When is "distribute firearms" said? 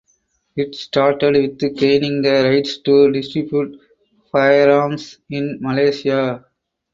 3.11-5.19